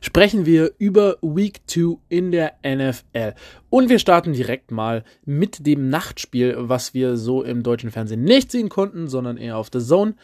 [0.00, 3.34] sprechen wir über Week 2 in der NFL.
[3.68, 8.50] Und wir starten direkt mal mit dem Nachtspiel, was wir so im deutschen Fernsehen nicht
[8.50, 10.14] sehen konnten, sondern eher auf The Zone.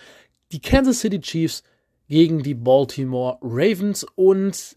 [0.52, 1.62] Die Kansas City Chiefs
[2.08, 4.76] gegen die Baltimore Ravens und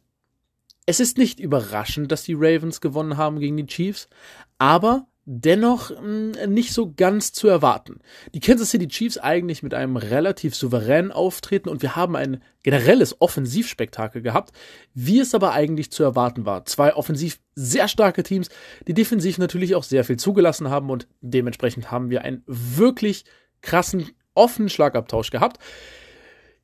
[0.85, 4.09] es ist nicht überraschend, dass die Ravens gewonnen haben gegen die Chiefs,
[4.57, 5.97] aber dennoch mh,
[6.41, 7.99] hm, nicht so ganz zu erwarten.
[8.33, 13.21] Die Kansas City Chiefs eigentlich mit einem relativ souveränen Auftreten und wir haben ein generelles
[13.21, 14.53] Offensivspektakel gehabt,
[14.95, 16.65] wie es aber eigentlich zu erwarten war.
[16.65, 18.49] Zwei offensiv sehr starke Teams,
[18.87, 23.23] die defensiv natürlich auch sehr viel zugelassen haben und dementsprechend haben wir einen wirklich
[23.61, 25.61] krassen offenen Schlagabtausch gehabt.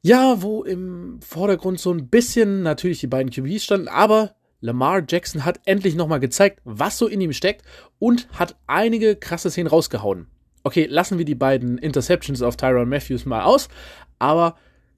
[0.01, 5.45] Ja, wo im Vordergrund so ein bisschen natürlich die beiden QBs standen, aber Lamar Jackson
[5.45, 7.63] hat endlich nochmal gezeigt, was so in ihm steckt
[7.99, 10.27] und hat einige krasse Szenen rausgehauen.
[10.63, 13.69] Okay, lassen wir die beiden Interceptions auf Tyron Matthews mal aus,
[14.17, 14.55] aber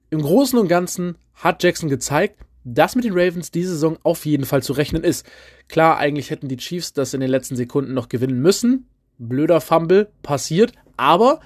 [0.08, 4.46] im Großen und Ganzen hat Jackson gezeigt, dass mit den Ravens diese Saison auf jeden
[4.46, 5.26] Fall zu rechnen ist.
[5.68, 8.88] Klar, eigentlich hätten die Chiefs das in den letzten Sekunden noch gewinnen müssen.
[9.18, 11.40] Blöder Fumble passiert, aber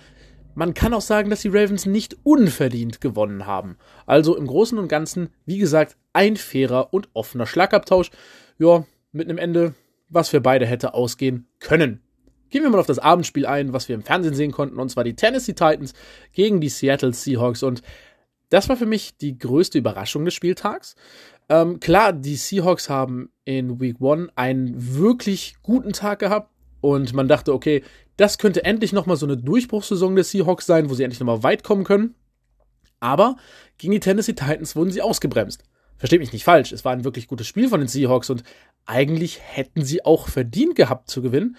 [0.54, 3.76] man kann auch sagen, dass die Ravens nicht unverdient gewonnen haben.
[4.06, 8.10] Also im Großen und Ganzen, wie gesagt, ein fairer und offener Schlagabtausch.
[8.58, 9.74] Ja, mit einem Ende,
[10.08, 12.00] was für beide hätte ausgehen können.
[12.50, 15.04] Gehen wir mal auf das Abendspiel ein, was wir im Fernsehen sehen konnten, und zwar
[15.04, 15.94] die Tennessee Titans
[16.32, 17.62] gegen die Seattle Seahawks.
[17.62, 17.82] Und
[18.50, 20.94] das war für mich die größte Überraschung des Spieltags.
[21.48, 26.50] Ähm, klar, die Seahawks haben in Week 1 einen wirklich guten Tag gehabt
[26.82, 27.82] und man dachte, okay,
[28.16, 31.64] das könnte endlich nochmal so eine Durchbruchssaison der Seahawks sein, wo sie endlich nochmal weit
[31.64, 32.14] kommen können.
[33.00, 33.36] Aber
[33.78, 35.64] gegen die Tennessee Titans wurden sie ausgebremst.
[35.96, 38.42] Versteht mich nicht falsch, es war ein wirklich gutes Spiel von den Seahawks und
[38.86, 41.56] eigentlich hätten sie auch verdient gehabt zu gewinnen.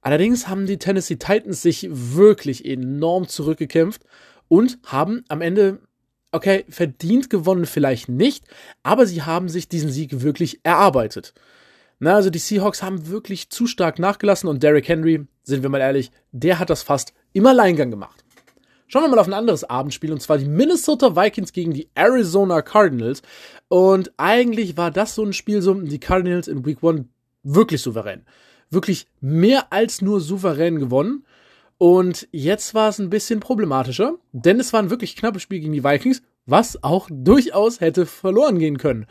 [0.00, 4.02] Allerdings haben die Tennessee Titans sich wirklich enorm zurückgekämpft
[4.48, 5.78] und haben am Ende,
[6.32, 8.44] okay, verdient gewonnen vielleicht nicht,
[8.82, 11.32] aber sie haben sich diesen Sieg wirklich erarbeitet.
[12.00, 15.80] Na, also die Seahawks haben wirklich zu stark nachgelassen und Derrick Henry, sind wir mal
[15.80, 18.23] ehrlich, der hat das fast im Alleingang gemacht.
[18.86, 22.62] Schauen wir mal auf ein anderes Abendspiel und zwar die Minnesota Vikings gegen die Arizona
[22.62, 23.22] Cardinals.
[23.68, 27.06] Und eigentlich war das so ein Spiel, so die Cardinals in Week 1
[27.42, 28.22] wirklich souverän.
[28.70, 31.24] Wirklich mehr als nur souverän gewonnen.
[31.78, 35.72] Und jetzt war es ein bisschen problematischer, denn es war ein wirklich knappes Spiel gegen
[35.72, 39.06] die Vikings, was auch durchaus hätte verloren gehen können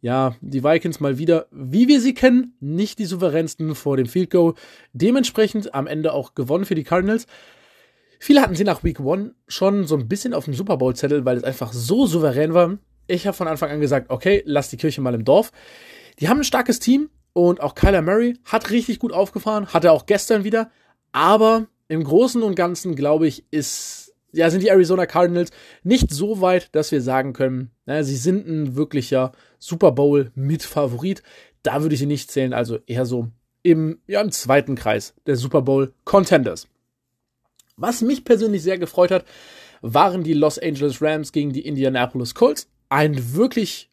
[0.00, 4.30] ja, die Vikings mal wieder, wie wir sie kennen, nicht die souveränsten vor dem Field
[4.30, 4.54] Goal.
[4.92, 7.26] Dementsprechend am Ende auch gewonnen für die Cardinals.
[8.18, 11.24] Viele hatten sie nach Week 1 schon so ein bisschen auf dem Super Bowl Zettel,
[11.24, 12.78] weil es einfach so souverän war.
[13.06, 15.52] Ich habe von Anfang an gesagt, okay, lass die Kirche mal im Dorf.
[16.18, 19.92] Die haben ein starkes Team und auch Kyler Murray hat richtig gut aufgefahren, hat er
[19.92, 20.70] auch gestern wieder.
[21.12, 25.50] Aber im Großen und Ganzen, glaube ich, ist ja, sind die Arizona Cardinals
[25.82, 30.62] nicht so weit, dass wir sagen können, na, sie sind ein wirklicher Super Bowl mit
[30.62, 31.22] Favorit.
[31.62, 33.28] Da würde ich sie nicht zählen, also eher so
[33.62, 36.68] im, ja, im zweiten Kreis der Super Bowl Contenders.
[37.78, 39.24] Was mich persönlich sehr gefreut hat,
[39.80, 42.68] waren die Los Angeles Rams gegen die Indianapolis Colts.
[42.88, 43.90] Ein wirklich,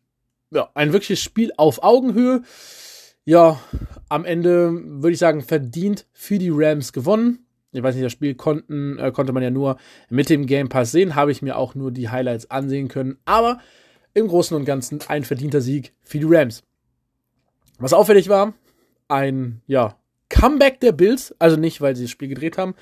[0.52, 2.42] ja, ein wirkliches Spiel auf Augenhöhe.
[3.24, 3.60] Ja,
[4.10, 7.46] am Ende würde ich sagen, verdient für die Rams gewonnen
[7.76, 9.78] ich weiß nicht, das Spiel konnten, äh, konnte man ja nur
[10.10, 13.18] mit dem Game Pass sehen, habe ich mir auch nur die Highlights ansehen können.
[13.26, 13.60] Aber
[14.14, 16.64] im Großen und Ganzen ein verdienter Sieg für die Rams.
[17.78, 18.54] Was auffällig war,
[19.10, 19.98] ein, ja,
[20.30, 22.76] Comeback der Bills, also nicht, weil sie das Spiel gedreht haben,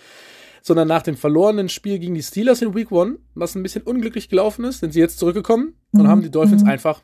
[0.63, 4.29] sondern nach dem verlorenen Spiel gegen die Steelers in Week 1, was ein bisschen unglücklich
[4.29, 7.03] gelaufen ist, sind sie jetzt zurückgekommen und haben die Dolphins einfach,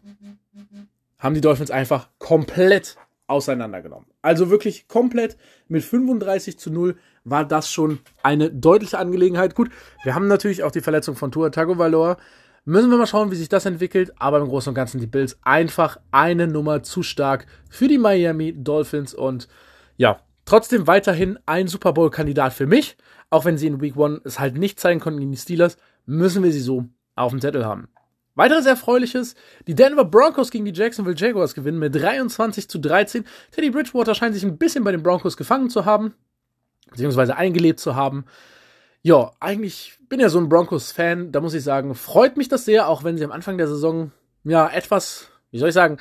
[1.20, 2.96] haben die Dolphins einfach komplett
[3.28, 4.08] auseinandergenommen.
[4.22, 5.38] Also wirklich komplett
[5.68, 9.56] mit 35 zu 0 war das schon eine deutliche Angelegenheit.
[9.56, 9.70] Gut,
[10.04, 12.18] wir haben natürlich auch die Verletzung von Tua Tagovailoa.
[12.64, 14.14] Müssen wir mal schauen, wie sich das entwickelt.
[14.18, 18.54] Aber im Großen und Ganzen die Bills einfach eine Nummer zu stark für die Miami
[18.58, 19.48] Dolphins und
[19.98, 22.98] ja, trotzdem weiterhin ein Super Bowl Kandidat für mich.
[23.30, 26.44] Auch wenn sie in Week 1 es halt nicht zeigen konnten gegen die Steelers, müssen
[26.44, 27.88] wir sie so auf dem Zettel haben.
[28.34, 29.36] Weiteres Erfreuliches,
[29.68, 33.26] die Denver Broncos gegen die Jacksonville Jaguars gewinnen mit 23 zu 13.
[33.52, 36.16] Teddy Bridgewater scheint sich ein bisschen bei den Broncos gefangen zu haben,
[36.90, 38.26] beziehungsweise eingelebt zu haben.
[39.02, 42.88] Ja, eigentlich bin ja so ein Broncos-Fan, da muss ich sagen, freut mich das sehr,
[42.88, 44.12] auch wenn sie am Anfang der Saison,
[44.44, 45.98] ja, etwas, wie soll ich sagen,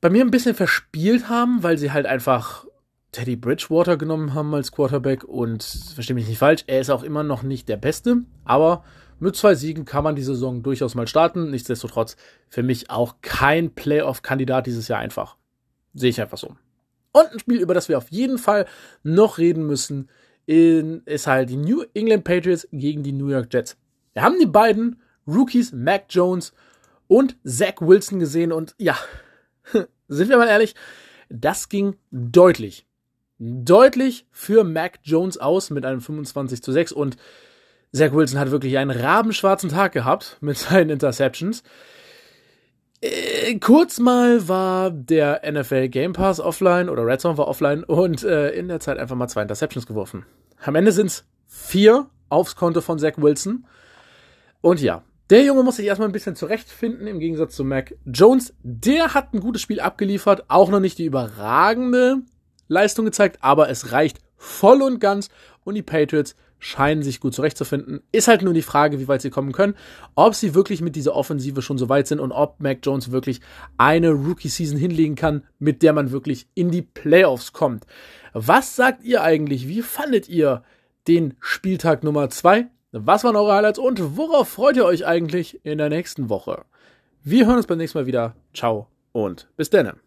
[0.00, 2.66] bei mir ein bisschen verspielt haben, weil sie halt einfach
[3.12, 7.22] Teddy Bridgewater genommen haben als Quarterback und verstehe mich nicht falsch, er ist auch immer
[7.22, 8.84] noch nicht der Beste, aber
[9.18, 11.50] mit zwei Siegen kann man die Saison durchaus mal starten.
[11.50, 12.16] Nichtsdestotrotz
[12.48, 15.36] für mich auch kein Playoff-Kandidat dieses Jahr einfach.
[15.94, 16.54] Sehe ich einfach so.
[17.12, 18.66] Und ein Spiel, über das wir auf jeden Fall
[19.02, 20.10] noch reden müssen,
[20.46, 23.78] ist halt die New England Patriots gegen die New York Jets.
[24.12, 26.52] Wir haben die beiden Rookies, Mac Jones
[27.08, 28.96] und Zach Wilson gesehen und ja,
[30.08, 30.74] sind wir mal ehrlich,
[31.28, 32.85] das ging deutlich,
[33.38, 37.16] deutlich für Mac Jones aus mit einem 25 zu 6 und
[37.92, 41.62] Zach Wilson hat wirklich einen rabenschwarzen Tag gehabt mit seinen Interceptions.
[43.00, 48.24] Äh, kurz mal war der NFL Game Pass offline oder Red Zone war offline und
[48.24, 50.24] äh, in der Zeit einfach mal zwei Interceptions geworfen.
[50.62, 53.66] Am Ende sind es vier aufs Konto von Zach Wilson.
[54.62, 58.54] Und ja, der Junge muss sich erstmal ein bisschen zurechtfinden, im Gegensatz zu Mac Jones.
[58.62, 62.22] Der hat ein gutes Spiel abgeliefert, auch noch nicht die überragende
[62.68, 65.28] Leistung gezeigt, aber es reicht voll und ganz
[65.64, 68.00] und die Patriots scheinen sich gut zurechtzufinden.
[68.12, 69.74] Ist halt nur die Frage, wie weit sie kommen können,
[70.14, 73.40] ob sie wirklich mit dieser Offensive schon so weit sind und ob Mac Jones wirklich
[73.76, 77.86] eine Rookie-Season hinlegen kann, mit der man wirklich in die Playoffs kommt.
[78.32, 79.68] Was sagt ihr eigentlich?
[79.68, 80.62] Wie fandet ihr
[81.08, 82.66] den Spieltag Nummer zwei?
[82.92, 86.64] Was waren eure Highlights und worauf freut ihr euch eigentlich in der nächsten Woche?
[87.22, 88.34] Wir hören uns beim nächsten Mal wieder.
[88.54, 90.05] Ciao und bis denne.